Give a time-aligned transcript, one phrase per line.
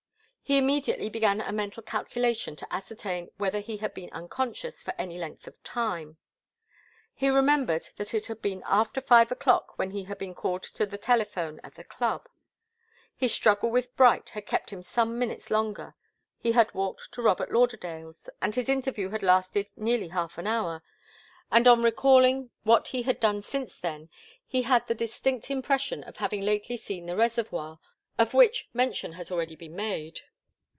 [0.43, 5.17] He immediately began a mental calculation to ascertain whether he had been unconscious for any
[5.17, 6.17] length of time.
[7.13, 10.85] He remembered that it had been after five o'clock when he had been called to
[10.85, 12.27] the telephone at the club.
[13.15, 15.95] His struggle with Bright had kept him some minutes longer,
[16.37, 20.83] he had walked to Robert Lauderdale's, and his interview had lasted nearly half an hour,
[21.49, 24.09] and on recalling what he had done since then
[24.45, 27.79] he had that distinct impression of having lately seen the reservoir,
[28.17, 30.19] of which mention has already been made.